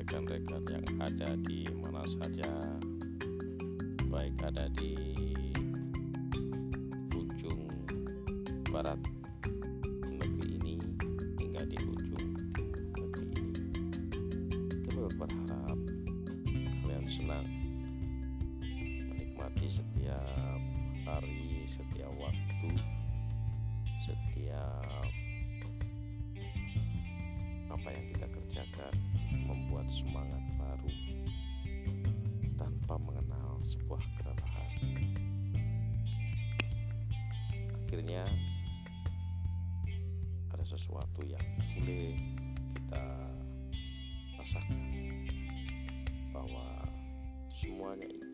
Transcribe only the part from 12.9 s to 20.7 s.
negeri ini. Kami berharap kalian senang menikmati setiap